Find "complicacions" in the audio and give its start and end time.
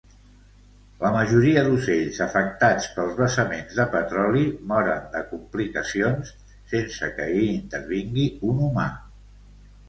5.35-6.33